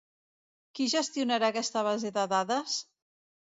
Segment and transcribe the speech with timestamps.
[0.79, 2.83] Qui gestionarà aquesta base de dades?